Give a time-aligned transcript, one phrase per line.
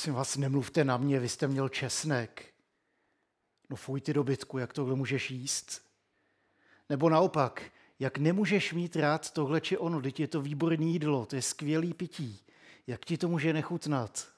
[0.00, 2.54] prosím vás, nemluvte na mě, vy jste měl česnek.
[3.70, 5.82] No fuj ty dobytku, jak tohle můžeš jíst?
[6.88, 7.62] Nebo naopak,
[7.98, 11.94] jak nemůžeš mít rád tohle či ono, teď je to výborné jídlo, to je skvělý
[11.94, 12.40] pití.
[12.86, 14.28] Jak ti to může nechutnat?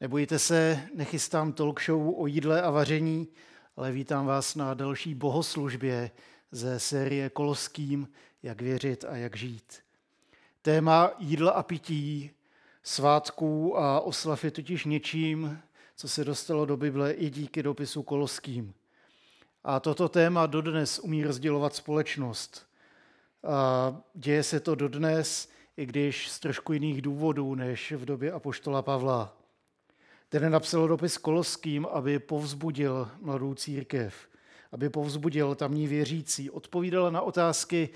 [0.00, 3.28] Nebojte se, nechystám talk show o jídle a vaření,
[3.76, 6.10] ale vítám vás na další bohoslužbě
[6.50, 8.08] ze série Koloským,
[8.42, 9.82] jak věřit a jak žít.
[10.62, 12.30] Téma jídla a pití,
[12.84, 15.58] svátků a oslav je totiž něčím,
[15.96, 18.74] co se dostalo do Bible i díky dopisu Koloským.
[19.64, 22.66] A toto téma dodnes umí rozdělovat společnost.
[23.44, 28.82] A děje se to dodnes, i když z trošku jiných důvodů než v době apoštola
[28.82, 29.36] Pavla.
[30.28, 34.14] Ten napsal dopis Koloským, aby povzbudil mladou církev,
[34.72, 37.88] aby povzbudil tamní věřící, odpovídal na otázky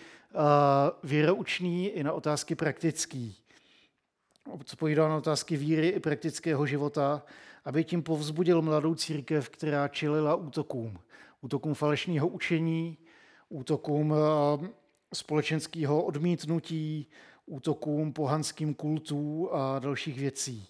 [1.03, 3.37] věroučný i na otázky praktický.
[4.51, 7.23] Odpovídal na otázky víry i praktického života,
[7.65, 10.99] aby tím povzbudil mladou církev, která čelila útokům.
[11.41, 12.99] Útokům falešného učení,
[13.49, 14.15] útokům
[15.15, 17.07] společenského odmítnutí,
[17.47, 20.69] útokům pohanským kultů a dalších věcí.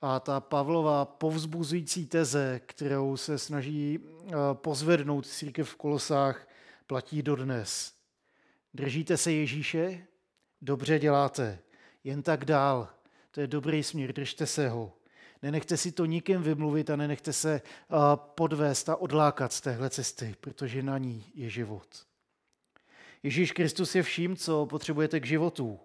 [0.00, 6.48] A ta Pavlova povzbuzující teze, kterou se snaží eh, pozvednout církev v Kolosách,
[6.86, 7.92] platí dodnes.
[8.74, 10.06] Držíte se Ježíše?
[10.62, 11.58] Dobře děláte.
[12.04, 12.88] Jen tak dál.
[13.30, 14.92] To je dobrý směr, držte se ho.
[15.42, 20.34] Nenechte si to nikým vymluvit a nenechte se eh, podvést a odlákat z téhle cesty,
[20.40, 22.06] protože na ní je život.
[23.22, 25.80] Ježíš Kristus je vším, co potřebujete k životu.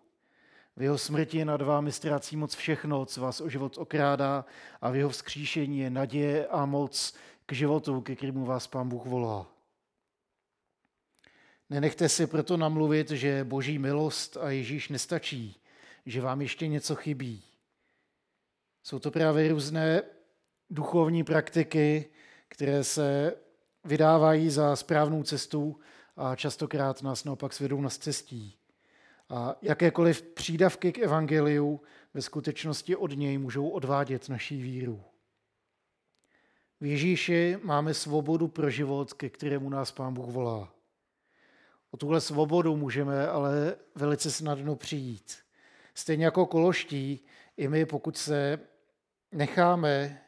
[0.78, 4.46] V jeho smrti je nad vámi ztrácí moc všechno, co vás o život okrádá
[4.82, 9.06] a v jeho vzkříšení je naděje a moc k životu, ke kterému vás Pán Bůh
[9.06, 9.48] volá.
[11.70, 15.62] Nenechte si proto namluvit, že boží milost a Ježíš nestačí,
[16.06, 17.44] že vám ještě něco chybí.
[18.84, 20.02] Jsou to právě různé
[20.70, 22.10] duchovní praktiky,
[22.48, 23.36] které se
[23.84, 25.80] vydávají za správnou cestu
[26.16, 28.56] a častokrát nás naopak svedou na cestí.
[29.30, 31.82] A jakékoliv přídavky k evangeliu
[32.14, 35.04] ve skutečnosti od něj můžou odvádět naší víru.
[36.82, 40.74] V Ježíši máme svobodu pro život, ke kterému nás Pán Bůh volá.
[41.92, 45.38] O tuhle svobodu můžeme ale velice snadno přijít.
[46.00, 47.20] Stejně jako koloští,
[47.58, 48.60] i my, pokud se
[49.32, 50.22] necháme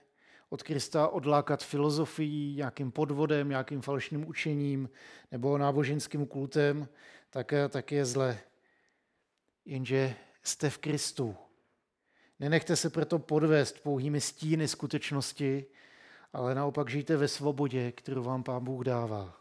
[0.49, 4.89] od Krista odlákat filozofií, nějakým podvodem, nějakým falešným učením
[5.31, 6.87] nebo náboženským kultem,
[7.29, 8.39] tak, tak je zle
[9.65, 11.35] jenže jste v Kristu.
[12.39, 15.65] Nenechte se proto podvést pouhými stíny skutečnosti,
[16.33, 19.37] ale naopak žijte ve svobodě, kterou vám Pán Bůh dává.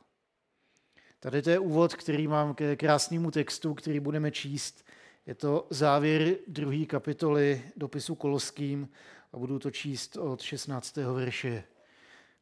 [1.21, 4.85] Tady to je úvod, který mám ke krásnému textu, který budeme číst.
[5.31, 8.89] Je to závěr druhé kapitoly dopisu Koloským
[9.33, 10.97] a budu to číst od 16.
[10.97, 11.65] verše.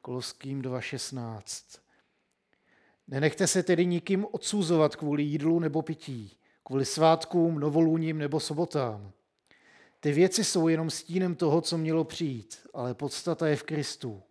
[0.01, 1.79] Koloským 2.16.
[3.09, 9.13] Nenechte se tedy nikým odsuzovat kvůli jídlu nebo pití, kvůli svátkům, novoluním nebo sobotám.
[10.01, 14.23] Ty věci jsou jenom stínem toho, co mělo přijít, ale podstata je v Kristu.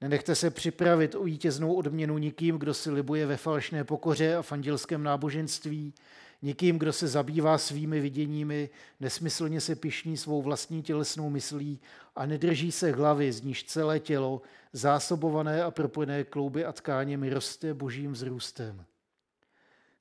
[0.00, 5.02] Nenechte se připravit o vítěznou odměnu nikým, kdo si libuje ve falešné pokoře a fandilském
[5.02, 5.94] náboženství,
[6.42, 8.68] nikým, kdo se zabývá svými viděními,
[9.00, 11.80] nesmyslně se pišní svou vlastní tělesnou myslí
[12.16, 14.42] a nedrží se hlavy, z níž celé tělo,
[14.72, 18.84] zásobované a propojené klouby a tkáněmi, roste božím vzrůstem.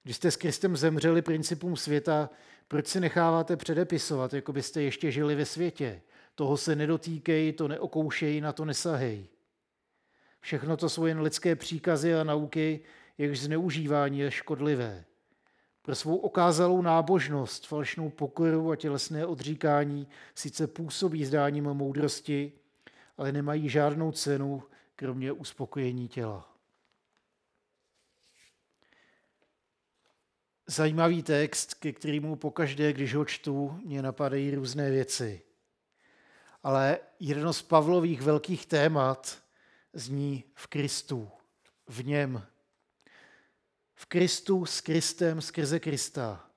[0.03, 2.29] Když jste s Kristem zemřeli principům světa,
[2.67, 6.01] proč si necháváte předepisovat, jako byste ještě žili ve světě?
[6.35, 9.27] Toho se nedotýkej, to neokoušej, na to nesahej.
[10.39, 12.79] Všechno to jsou jen lidské příkazy a nauky,
[13.17, 15.05] jejichž zneužívání je škodlivé.
[15.85, 22.51] Pro svou okázalou nábožnost, falešnou pokoru a tělesné odříkání sice působí zdáním moudrosti,
[23.17, 24.63] ale nemají žádnou cenu,
[24.95, 26.55] kromě uspokojení těla.
[30.67, 35.41] zajímavý text, ke kterému pokaždé, když ho čtu, mě napadají různé věci.
[36.63, 39.43] Ale jedno z Pavlových velkých témat
[39.93, 41.31] zní v Kristu,
[41.87, 42.43] v něm.
[43.95, 46.49] V Kristu, s Kristem, skrze Krista.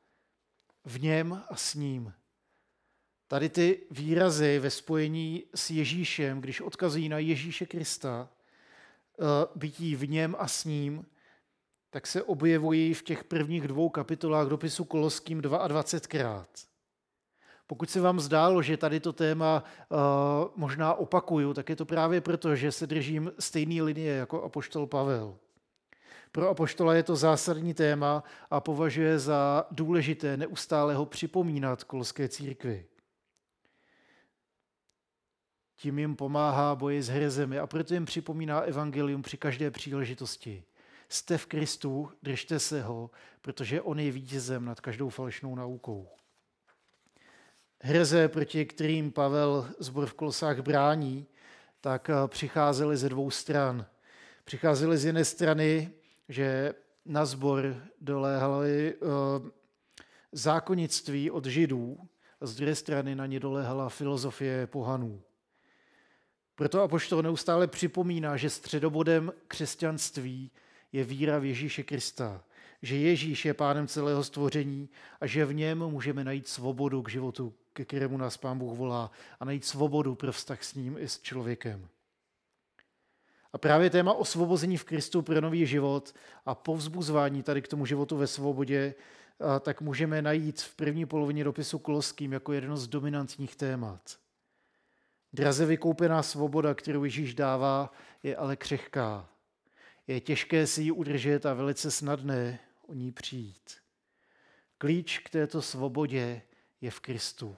[0.84, 2.12] V něm a s ním.
[3.26, 9.24] Tady ty výrazy ve spojení s Ježíšem, když odkazují na Ježíše Krista, eh,
[9.54, 11.06] bytí v něm a s ním,
[11.90, 16.68] tak se objevují v těch prvních dvou kapitolách dopisu Koloským 22krát.
[17.66, 19.98] Pokud se vám zdálo, že tady to téma uh,
[20.56, 25.36] možná opakuju, tak je to právě proto, že se držím stejné linie jako apoštol Pavel.
[26.38, 32.86] Pro apoštola je to zásadní téma a považuje za důležité neustále ho připomínat kolské církvi.
[35.76, 40.64] tím jim pomáhá boji s hryzemi a proto jim připomíná evangelium při každé příležitosti.
[41.08, 43.10] Jste v Kristu, držte se ho,
[43.42, 46.08] protože on je vítězem nad každou falešnou naukou.
[47.80, 51.26] Hreze, proti kterým Pavel zbor v Kolosách brání,
[51.80, 53.86] tak eh, přicházely ze dvou stran.
[54.44, 55.92] Přicházely z jedné strany,
[56.28, 59.08] že na zbor doléhaly uh,
[60.32, 61.98] zákonnictví od židů,
[62.40, 65.22] a z druhé strany na ně doléhala filozofie pohanů.
[66.54, 70.50] Proto apoštol neustále připomíná, že středobodem křesťanství
[70.92, 72.44] je víra v Ježíše Krista,
[72.82, 74.88] že Ježíš je pánem celého stvoření
[75.20, 79.10] a že v něm můžeme najít svobodu k životu, ke kterému nás pán Bůh volá
[79.40, 81.88] a najít svobodu pro vztah s ním i s člověkem.
[83.52, 86.14] A právě téma osvobození v Kristu pro nový život
[86.46, 88.94] a povzbuzování tady k tomu životu ve svobodě,
[89.60, 94.18] tak můžeme najít v první polovině dopisu Koloským jako jedno z dominantních témat.
[95.32, 97.92] Draze vykoupená svoboda, kterou Ježíš dává,
[98.22, 99.28] je ale křehká.
[100.06, 103.76] Je těžké si ji udržet a velice snadné o ní přijít.
[104.78, 106.42] Klíč k této svobodě
[106.80, 107.56] je v Kristu.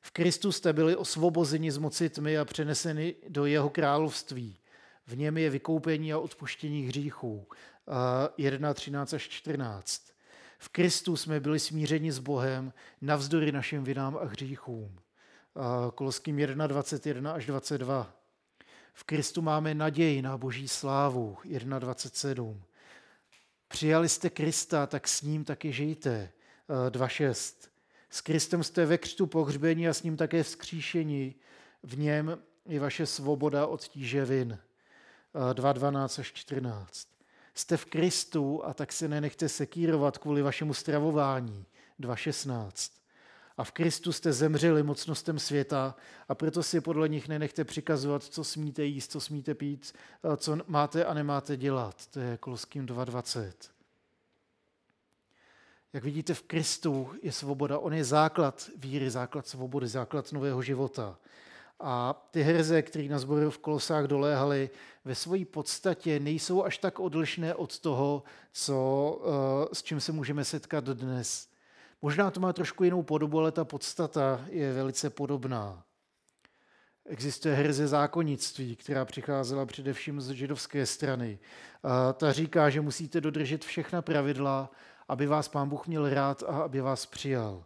[0.00, 4.58] V Kristu jste byli osvobozeni z moci tmy a přeneseni do jeho království.
[5.06, 7.46] V něm je vykoupení a odpuštění hříchů.
[8.36, 10.02] 1, 13 až 14.
[10.58, 14.98] V Kristu jsme byli smířeni s Bohem navzdory našim vinám a hříchům.
[15.94, 18.12] Koloským 1, 21 až 22.
[18.92, 21.38] V Kristu máme naději na boží slávu.
[21.44, 22.62] 1, 27.
[23.68, 26.32] Přijali jste Krista, tak s ním taky žijte.
[26.90, 27.68] 2.6.
[28.10, 31.34] S Kristem jste ve křtu pohřbení a s ním také vzkříšení.
[31.82, 34.58] V něm je vaše svoboda od tíže vin.
[35.52, 37.08] 2.12 až 14.
[37.54, 41.66] Jste v Kristu a tak se nenechte sekírovat kvůli vašemu stravování.
[42.00, 42.92] 2.16.
[43.56, 45.96] A v Kristu jste zemřeli mocnostem světa
[46.28, 49.94] a proto si podle nich nenechte přikazovat, co smíte jíst, co smíte pít,
[50.36, 52.06] co máte a nemáte dělat.
[52.06, 53.52] To je Koloským 2.20.
[55.96, 57.78] Jak vidíte, v Kristu je svoboda.
[57.78, 61.18] On je základ víry, základ svobody, základ nového života.
[61.80, 64.70] A ty herze, které na zboru v Kolosách doléhaly,
[65.04, 68.22] ve své podstatě nejsou až tak odlišné od toho,
[68.52, 71.48] co, eh, s čím se můžeme setkat dnes.
[72.02, 75.84] Možná to má trošku jinou podobu, ale ta podstata je velice podobná.
[77.06, 81.38] Existuje herze zákonnictví, která přicházela především z židovské strany.
[82.14, 84.70] Ta říká, že musíte dodržet všechna pravidla,
[85.08, 87.64] aby vás pán Bůh měl rád a aby vás přijal.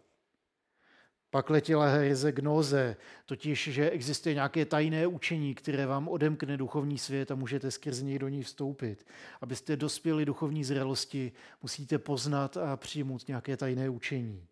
[1.30, 2.96] Pak letěla hereze gnóze,
[3.26, 8.18] totiž, že existuje nějaké tajné učení, které vám odemkne duchovní svět a můžete skrz něj
[8.18, 9.06] do ní vstoupit.
[9.40, 11.32] Abyste dospěli duchovní zralosti,
[11.62, 14.46] musíte poznat a přijmout nějaké tajné učení.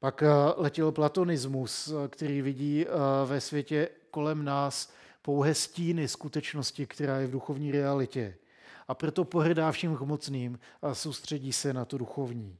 [0.00, 2.90] Pak eh, letěl platonismus, eh, který vidí eh,
[3.26, 4.92] ve světě kolem nás
[5.22, 8.36] pouhé stíny skutečnosti, která je v duchovní realitě.
[8.88, 12.58] A proto pohrdá vším hmotným a soustředí se na to duchovní.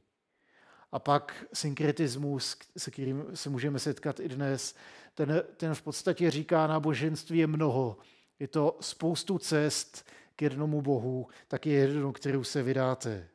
[0.91, 4.75] A pak synkretismus, se kterým se můžeme setkat i dnes,
[5.13, 7.97] ten, ten v podstatě říká, náboženství je mnoho.
[8.39, 10.05] Je to spoustu cest
[10.35, 13.27] k jednomu Bohu, tak je jedno, kterou se vydáte.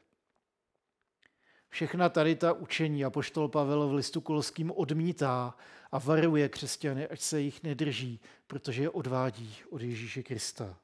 [1.69, 5.57] Všechna tady ta učení a poštol Pavel v listu Kolským odmítá
[5.93, 10.77] a varuje křesťany, ať se jich nedrží, protože je odvádí od Ježíše Krista.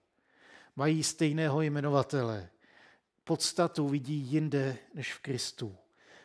[0.76, 2.48] Mají stejného jmenovatele.
[3.24, 5.76] Podstatu vidí jinde než v Kristu.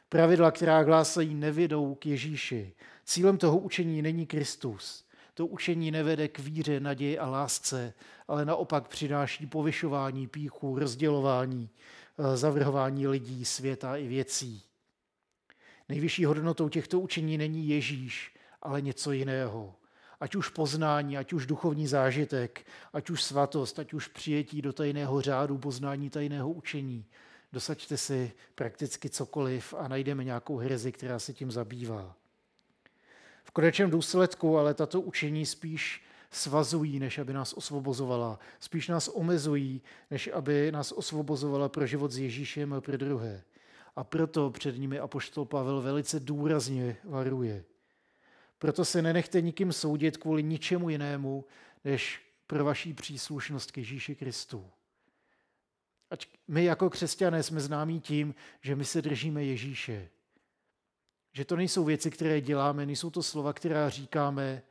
[0.09, 2.73] Pravidla, která hlásají, nevědou k Ježíši.
[3.05, 5.05] Cílem toho učení není Kristus.
[5.33, 7.93] To učení nevede k víře, naději a lásce,
[8.27, 11.69] ale naopak přináší povyšování, píchu, rozdělování,
[12.19, 14.63] eh, zavrhování lidí, světa i věcí.
[15.89, 19.75] Nejvyšší hodnotou těchto učení není Ježíš, ale něco jiného.
[20.21, 25.21] Ať už poznání, ať už duchovní zážitek, ať už svatost, ať už přijetí do tajného
[25.21, 27.05] řádu, poznání tajného učení,
[27.53, 32.15] dosaďte si prakticky cokoliv a najdeme nějakou herezi, která se tím zabývá.
[33.43, 38.39] V konečném důsledku ale tato učení spíš svazují, než aby nás osvobozovala.
[38.59, 43.43] Spíš nás omezují, než aby nás osvobozovala pro život s Ježíšem a pro druhé.
[43.95, 47.63] A proto před nimi apoštol Pavel velice důrazně varuje.
[48.61, 51.45] Proto se nenechte nikým soudit kvůli ničemu jinému,
[51.83, 54.69] než pro vaší příslušnost k Ježíši Kristu.
[56.09, 60.09] Ať my jako křesťané jsme známí tím, že my se držíme Ježíše.
[61.33, 64.63] Že to nejsou věci, které děláme, nejsou to slova, která říkáme,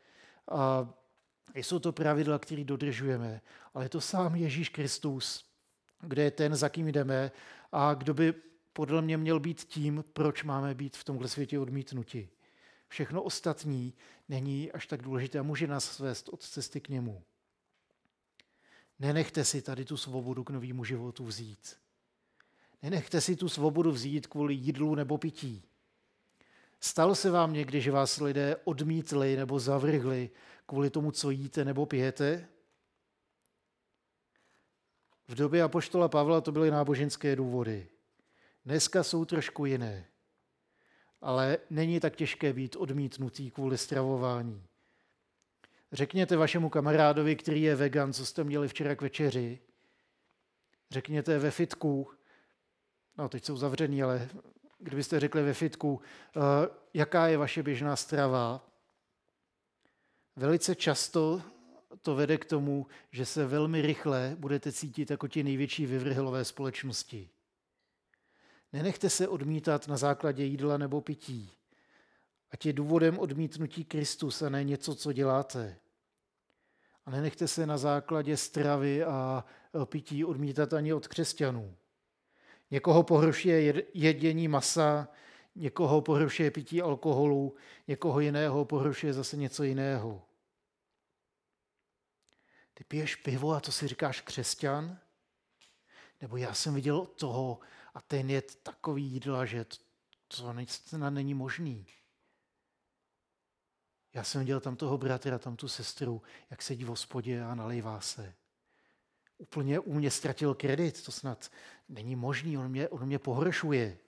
[0.51, 0.95] a
[1.55, 3.41] jsou to pravidla, které dodržujeme,
[3.75, 5.51] ale je to sám Ježíš Kristus,
[6.01, 7.33] kde je ten, za kým jdeme
[7.73, 8.35] a kdo by
[8.73, 12.29] podle mě měl být tím, proč máme být v tomhle světě odmítnuti.
[12.91, 13.95] Všechno ostatní
[14.29, 17.23] není až tak důležité a může nás svést od cesty k němu.
[18.99, 21.77] Nenechte si tady tu svobodu k novému životu vzít.
[22.83, 25.65] Nenechte si tu svobodu vzít kvůli jídlu nebo pití.
[26.81, 30.31] Stalo se vám někdy, že vás lidé odmítli nebo zavrhli
[30.67, 32.49] kvůli tomu, co jíte nebo pijete?
[35.29, 37.89] V době apoštola Pavla to byly náboženské důvody.
[38.65, 40.10] Dneska jsou trošku jiné.
[41.21, 44.62] Ale není tak těžké být odmítnutý kvůli stravování.
[45.93, 49.59] Řekněte vašemu kamarádovi, který je vegan, co jste měli včera k večeři.
[50.91, 52.11] Řekněte ve fitku,
[53.19, 54.29] no teď jsou zavřený, ale
[54.79, 56.00] kdybyste řekli ve fitku,
[56.37, 56.41] eh,
[56.95, 58.67] jaká je vaše běžná strava,
[60.37, 61.43] velice často
[62.03, 67.29] to vede k tomu, že se velmi rychle budete cítit jako ti největší vyvrhelové společnosti.
[68.73, 71.53] Nenechte se odmítat na základě jídla nebo pití.
[72.50, 75.77] Ať je důvodem odmítnutí Kristus a ne něco, co děláte.
[77.07, 79.45] A nenechte se na základě stravy a
[79.85, 81.77] pití odmítat ani od křesťanů.
[82.71, 85.09] Někoho pohoršuje jedění masa,
[85.55, 87.57] někoho pohoršuje pití alkoholu,
[87.89, 90.23] někoho jiného pohoršuje zase něco jiného.
[92.75, 94.99] Ty piješ pivo a to si říkáš křesťan?
[96.21, 97.61] Nebo já jsem viděl toho
[97.95, 99.77] a ten je takový jídla, že to,
[100.91, 101.87] to není možný.
[104.15, 108.01] Já jsem viděl tam toho bratra, tam tu sestru, jak sedí v hospodě a nalejvá
[108.01, 108.35] se.
[109.39, 111.51] Úplně u mě ztratil kredit, to snad
[111.89, 113.99] není možný, on mě, on mě pohršuje.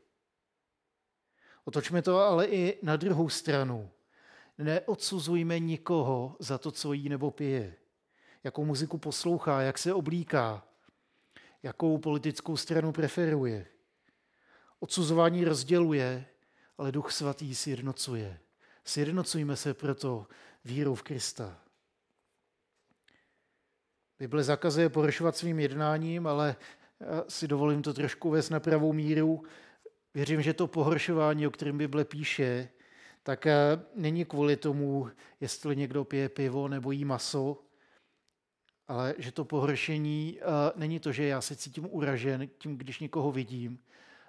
[1.64, 3.90] Otočme to ale i na druhou stranu.
[4.58, 7.76] Neodsuzujme nikoho za to, co jí nebo pije
[8.44, 10.68] jakou muziku poslouchá, jak se oblíká,
[11.62, 13.66] jakou politickou stranu preferuje.
[14.82, 16.24] Odsuzování rozděluje,
[16.78, 18.38] ale Duch Svatý sjednocuje.
[18.84, 20.26] Sjednocujme se proto
[20.64, 21.58] vírou v Krista.
[24.18, 26.56] Bible zakazuje porušovat svým jednáním, ale
[27.00, 29.44] já si dovolím to trošku vést na pravou míru.
[30.14, 32.68] Věřím, že to pohoršování, o kterém Bible píše,
[33.22, 33.54] tak eh,
[33.94, 35.10] není kvůli tomu,
[35.40, 37.62] jestli někdo pije pivo nebo jí maso,
[38.88, 43.32] ale že to pohoršení uh, není to, že já se cítím uražen tím, když někoho
[43.32, 43.78] vidím,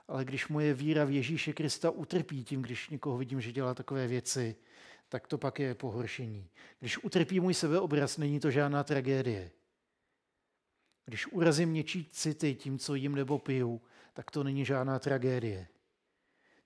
[0.08, 4.08] ale když moje víra v Ježíše Krista utrpí tím, když někoho vidím, že dělá takové
[4.08, 4.56] věci,
[5.10, 6.50] tak to pak je pohoršení.
[6.80, 9.52] Když utrpí můj sebeobraz, není to žádná tragédie.
[11.06, 13.82] Když urazím něčí city tím, co jim nebo piju,
[14.14, 15.68] tak to není žádná tragédie.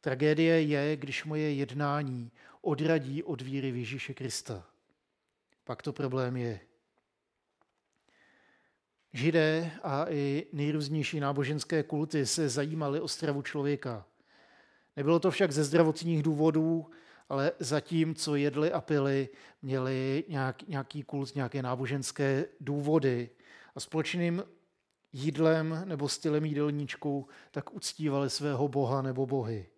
[0.01, 4.67] Tragédie je, když moje jednání odradí od víry v Ježíše Krista.
[5.63, 6.59] Pak to problém je.
[9.17, 14.05] Židé a i nejrůznější náboženské kulty se zajímali o stravu člověka.
[14.95, 16.85] Nebylo to však ze zdravotních důvodů,
[17.29, 19.29] ale zatím, co jedli a pili,
[19.61, 23.29] měli nějak, nějaký kult, nějaké náboženské důvody.
[23.75, 24.43] A společným
[25.13, 29.69] jídlem nebo stylem jídelníčku tak uctívali svého boha nebo bohy.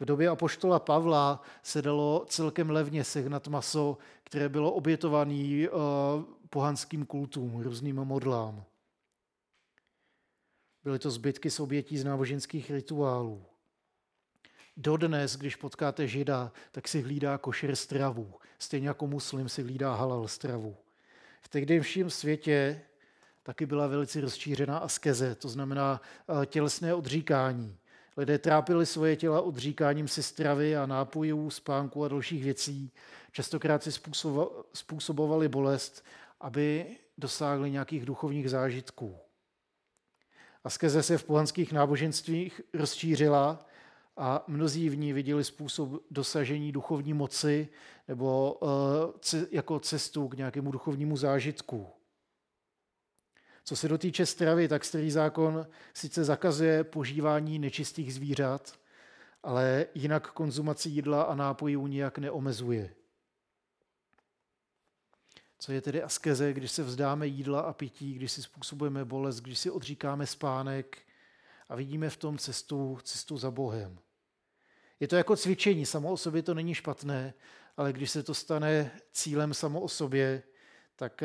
[0.00, 5.78] V době apoštola Pavla se dalo celkem levně sehnat maso, které bylo obětované uh,
[6.50, 8.64] pohanským kultům, různým modlám.
[10.84, 13.44] Byly to zbytky z obětí z náboženských rituálů.
[14.76, 18.34] Dodnes, když potkáte žida, tak si hlídá košer stravu.
[18.58, 20.76] Stejně jako muslim si hlídá halal stravu.
[21.42, 22.80] V tehdejším světě
[23.42, 26.00] taky byla velice rozšířená askeze, to znamená
[26.42, 27.76] eh, tělesné odříkání.
[28.16, 32.92] Lidé trápili svoje těla odříkáním si stravy a nápojů, spánku a dalších věcí.
[33.32, 33.90] Častokrát si
[34.74, 36.04] způsobovali bolest,
[36.40, 39.16] aby dosáhli nějakých duchovních zážitků.
[40.64, 43.66] Askeze se v pohanských náboženstvích rozšířila
[44.16, 47.68] a mnozí v ní viděli způsob dosažení duchovní moci
[48.08, 51.86] nebo uh, jako cestu k nějakému duchovnímu zážitku.
[53.64, 58.72] Co se dotýče stravy, tak starý zákon sice zakazuje požívání nečistých zvířat,
[59.42, 62.94] ale jinak konzumaci jídla a nápojů nijak neomezuje.
[65.62, 69.58] Co je tedy askeze, když se vzdáme jídla a pití, když si způsobujeme bolest, když
[69.58, 70.98] si odříkáme spánek
[71.68, 73.98] a vidíme v tom cestu, cestu za Bohem.
[75.00, 77.34] Je to jako cvičení, samo o sobě to není špatné,
[77.76, 80.42] ale když se to stane cílem samo o sobě,
[80.96, 81.22] tak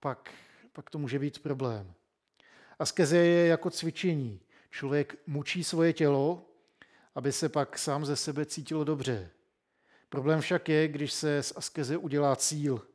[0.00, 0.34] pak,
[0.72, 1.92] pak to může být problém.
[2.78, 4.40] Askeze je jako cvičení.
[4.70, 6.46] Člověk mučí svoje tělo,
[7.14, 9.30] aby se pak sám ze sebe cítilo dobře.
[10.08, 12.86] Problém však je, když se z askeze udělá cíl–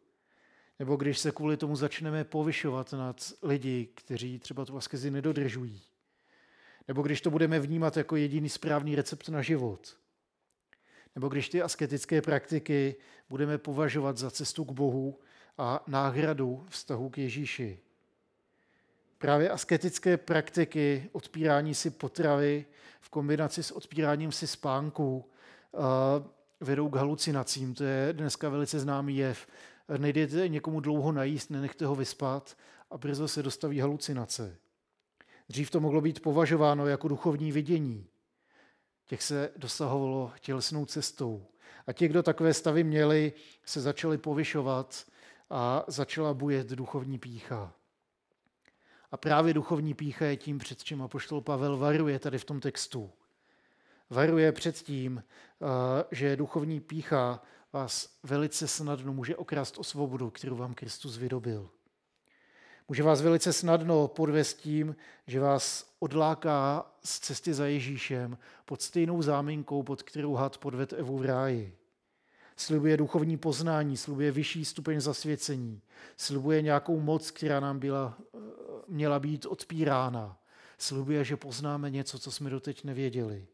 [0.80, 5.82] nebo když se kvůli tomu začneme povyšovat nad lidi, kteří třeba tu askezi nedodržují.
[6.88, 9.98] Nebo když to budeme vnímat jako jediný správný recept na život.
[11.16, 12.96] Nebo když ty asketické praktiky
[13.30, 15.20] budeme považovat za cestu k Bohu
[15.58, 17.80] a náhradu vztahu k Ježíši.
[19.18, 22.66] Právě asketické praktiky, odpírání si potravy
[23.02, 25.30] v kombinaci s odpíráním si spánku
[26.60, 27.74] vedou k halucinacím.
[27.74, 29.48] To je dneska velice známý jev.
[29.98, 32.58] Nejdete někomu dlouho najíst, nenechte ho vyspat
[32.92, 34.58] a brzo se dostaví halucinace.
[35.50, 38.08] Dřív to mohlo být považováno jako duchovní vidění.
[39.06, 41.46] Těch se dosahovalo tělesnou cestou.
[41.88, 43.34] A ti, kdo takové stavy měli,
[43.66, 45.06] se začali povyšovat
[45.50, 47.74] a začala bujet duchovní pícha.
[49.12, 53.12] A právě duchovní pícha je tím, před čím apoštol Pavel varuje tady v tom textu.
[54.10, 55.66] Varuje před tím, eh,
[56.12, 57.42] že duchovní pícha
[57.76, 61.70] vás velice snadno může okrást o svobodu, kterou vám Kristus vydobil.
[62.88, 64.96] Může vás velice snadno podvést tím,
[65.28, 71.18] že vás odláká z cesty za Ježíšem pod stejnou záminkou, pod kterou had podved Evu
[71.18, 71.78] v ráji.
[72.58, 75.82] Slibuje duchovní poznání, slibuje vyšší stupeň zasvěcení,
[76.18, 78.18] slibuje nějakou moc, která nám byla,
[78.88, 80.38] měla být odpírána.
[80.78, 83.48] Slibuje, že poznáme něco, co jsme doteď nevěděli.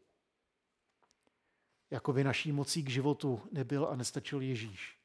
[1.92, 4.98] Jakoby naší mocí k životu nebyl a nestačil Ježíš.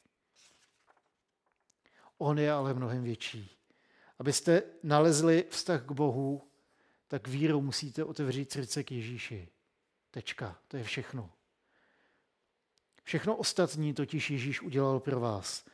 [2.17, 3.57] On je ale mnohem větší.
[4.19, 6.47] Abyste nalezli vztah k Bohu,
[7.07, 9.49] tak vírou musíte otevřít srdce k Ježíši.
[10.11, 11.31] Tečka, to je všechno.
[13.03, 15.65] Všechno ostatní totiž Ježíš udělal pro vás.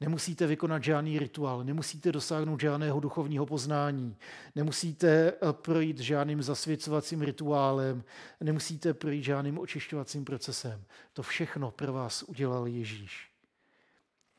[0.00, 4.16] Nemusíte vykonat žádný rituál, nemusíte dosáhnout žádného duchovního poznání,
[4.54, 8.04] nemusíte eh, projít žádným zasvěcovacím rituálem,
[8.40, 10.84] nemusíte projít žádným očišťovacím procesem.
[11.12, 13.30] To všechno pro vás udělal Ježíš.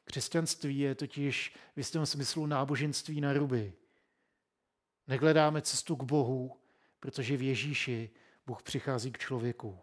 [0.04, 3.74] Křesťanství je totiž v jistém smyslu náboženství na ruby.
[5.08, 6.58] Negledáme cestu k Bohu,
[7.00, 8.10] protože v Ježíši
[8.48, 9.80] Bůh přichází k člověku.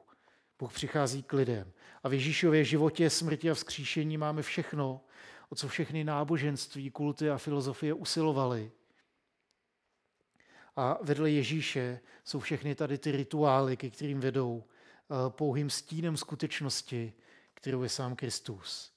[0.59, 1.73] Bůh přichází k lidem.
[2.03, 5.01] A v Ježíšově životě, smrti a vzkříšení máme všechno,
[5.49, 8.73] o co všechny náboženství, kulty a filozofie usilovaly.
[10.77, 17.13] A vedle Ježíše jsou všechny tady ty rituály, ke kterým vedou eh, pouhým stínem skutečnosti,
[17.55, 18.93] kterou je sám Kristus.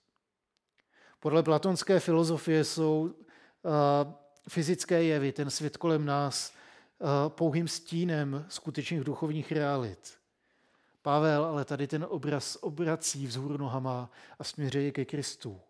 [1.19, 4.13] Podle platonské filozofie jsou eh,
[4.49, 10.17] fyzické jevy, ten svět kolem nás, eh, pouhým stínem skutečných duchovních realit.
[11.01, 15.61] Pavel ale tady ten obraz obrací vzhůru nohama a směřuje ke Kristu.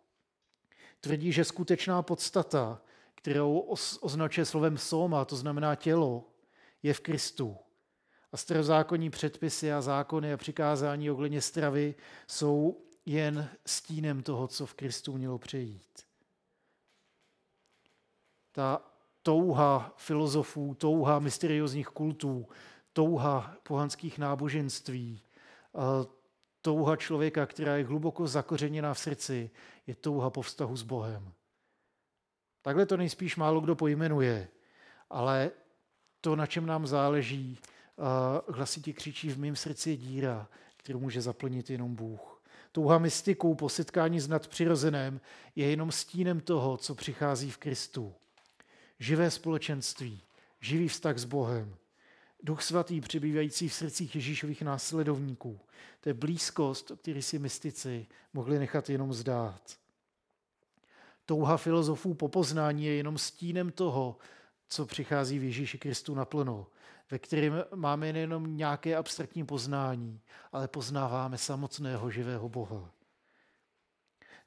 [1.02, 2.82] Tvrdí, že skutečná podstata,
[3.16, 3.60] kterou
[4.02, 6.28] označuje slovem soma, to znamená tělo,
[6.84, 7.58] je v Kristu.
[8.32, 11.96] A starozákonní předpisy a zákony a přikázání ohledně stravy
[12.28, 16.06] jsou jen stínem toho, co v Kristu mělo přejít.
[18.52, 18.82] Ta
[19.24, 22.48] touha filozofů, touha mysteriózních kultů,
[22.94, 25.22] touha pohanských náboženství,
[26.62, 29.50] touha člověka, která je hluboko zakořeněná v srdci,
[29.88, 31.34] je touha po vztahu s Bohem.
[32.62, 34.48] Takhle to nejspíš málo kdo pojmenuje,
[35.10, 35.52] ale
[36.22, 37.60] to, na čem nám záleží,
[38.48, 40.48] hlasitě křičí v mém srdci je díra,
[40.78, 42.42] kterou může zaplnit jenom Bůh.
[42.72, 45.22] Touha mystiků po setkání s nadpřirozeném
[45.56, 48.14] je jenom stínem toho, co přichází v Kristu.
[49.00, 50.22] Živé společenství,
[50.60, 51.76] živý vztah s Bohem,
[52.44, 55.60] Duch svatý přibývající v srdcích Ježíšových následovníků.
[56.02, 59.62] To je blízkost, o který si mystici mohli nechat jenom zdát.
[61.26, 64.18] Touha filozofů po poznání je jenom stínem toho,
[64.68, 66.68] co přichází v Ježíši Kristu naplno,
[67.12, 72.92] ve kterém máme nejenom nějaké abstraktní poznání, ale poznáváme samotného živého Boha.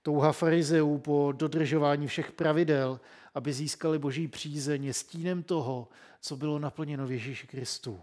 [0.04, 3.00] Touha farizeů po dodržování všech pravidel,
[3.34, 5.88] aby získali boží přízeň, je stínem toho,
[6.20, 8.00] co bylo naplněno v Ježíši Kristu,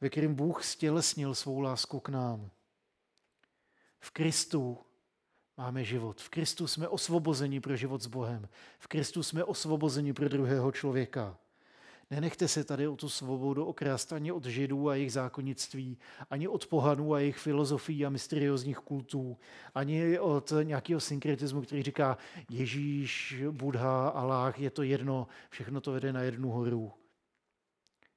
[0.00, 2.50] ve kterém Bůh stělesnil svou lásku k nám.
[4.00, 4.78] V Kristu
[5.56, 6.20] máme život.
[6.20, 8.48] V Kristu jsme osvobozeni pro život s Bohem.
[8.78, 11.38] V Kristu jsme osvobozeni pro druhého člověka.
[12.10, 15.98] Nenechte se tady o tu svobodu okrást ani od židů a jejich zákonnictví,
[16.30, 19.36] ani od pohanů a jejich filozofií a mysteriózních kultů,
[19.74, 22.18] ani od nějakého synkretismu, který říká
[22.50, 26.92] Ježíš, Buddha, Allah, je to jedno, všechno to vede na jednu horu.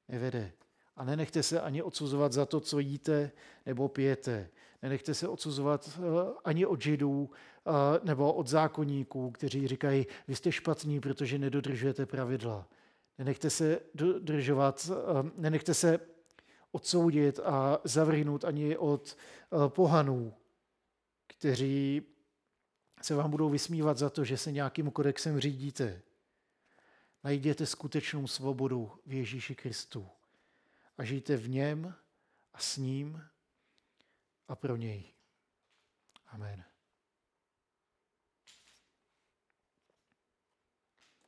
[0.07, 0.51] Nevede.
[0.95, 3.31] A nenechte se ani odsuzovat za to, co jíte
[3.65, 4.49] nebo pijete.
[4.81, 6.01] Nenechte se odsuzovat eh,
[6.43, 7.71] ani od židů eh,
[8.03, 12.67] nebo od zákonníků, kteří říkají, vy jste špatní, protože nedodržujete pravidla.
[13.17, 15.99] Nenechte se dodržovat, eh, nenechte se
[16.71, 20.33] odsoudit a zavrhnout ani od eh, pohanů,
[21.27, 22.01] kteří
[23.01, 26.01] se vám budou vysmívat za to, že se nějakým kodexem řídíte.
[27.23, 30.07] Najděte skutečnou svobodu v Ježíši Kristu
[30.97, 31.95] a žijte v něm
[32.53, 33.21] a s ním
[34.47, 35.13] a pro něj.
[36.27, 36.76] Amen.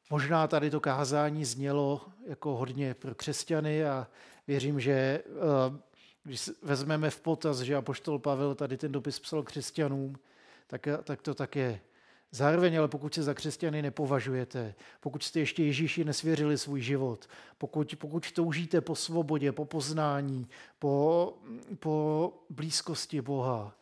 [0.10, 4.08] Možná tady to kázání znělo jako hodně pro křesťany a
[4.48, 5.24] věřím, že eh,
[6.24, 10.16] když vezmeme v potaz, že apoštol Pavel tady ten dopis psal křesťanům,
[10.68, 11.80] tak, tak to tak je.
[12.32, 17.96] Zároveň ale pokud se za křesťany nepovažujete, pokud jste ještě Ježíši nesvěřili svůj život, pokud,
[17.96, 20.48] pokud toužíte po svobodě, po poznání,
[20.80, 21.34] po,
[21.80, 23.76] po blízkosti Boha,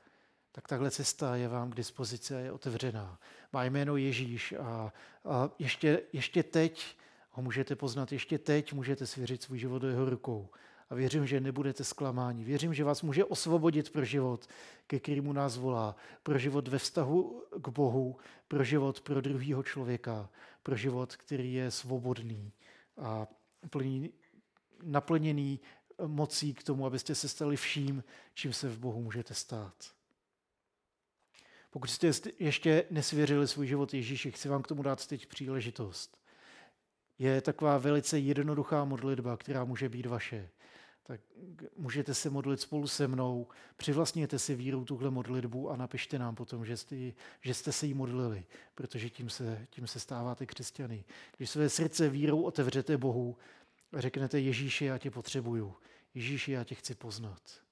[0.51, 3.19] tak tahle cesta je vám k dispozici a je otevřená.
[3.53, 4.93] Má jméno Ježíš a,
[5.25, 6.97] a ještě, ještě teď
[7.31, 10.49] ho můžete poznat, ještě teď můžete svěřit svůj život do jeho rukou.
[10.89, 12.43] A věřím, že nebudete zklamáni.
[12.43, 14.47] Věřím, že vás může osvobodit pro život,
[14.87, 15.95] ke kterému nás volá.
[16.23, 20.29] Pro život ve vztahu k Bohu, pro život pro druhého člověka,
[20.63, 22.51] pro život, který je svobodný
[22.97, 23.27] a
[23.69, 24.13] plný,
[24.83, 25.59] naplněný
[26.07, 29.96] mocí k tomu, abyste se stali vším, čím se v Bohu můžete stát.
[31.77, 36.17] Pokud jste ještě nesvěřili svůj život Ježíši, chci vám k tomu dát teď příležitost.
[37.19, 40.49] Je taková velice jednoduchá modlitba, která může být vaše.
[41.03, 41.21] Tak
[41.75, 46.65] můžete se modlit spolu se mnou, přivlastněte si víru tuhle modlitbu a napište nám potom,
[46.65, 46.95] že jste,
[47.41, 51.05] že jste se jí modlili, protože tím se, tím se stáváte křesťany.
[51.37, 53.37] Když své srdce vírou otevřete Bohu
[53.93, 55.75] a řeknete Ježíši, já tě potřebuju.
[56.13, 57.66] Ježíši, já tě chci poznat.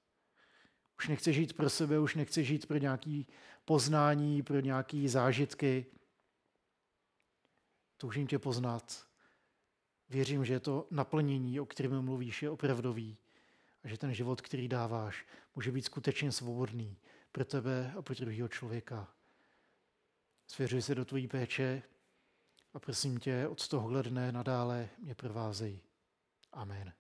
[0.98, 3.24] Už nechci žít pro sebe, už nechci žít pro nějaké
[3.66, 5.86] poznání, pro nějaké zážitky.
[7.98, 9.08] Toužím tě poznat.
[10.10, 13.18] Věřím, že to naplnění, o kterém mluvíš, je opravdový
[13.84, 16.98] a že ten život, který dáváš, může být skutečně svobodný
[17.32, 19.14] pro tebe a pro druhého člověka.
[20.48, 21.84] Svěřuji se do tvojí péče
[22.74, 25.82] a prosím tě, od tohohle dne nadále mě provázej.
[26.54, 26.94] Amen.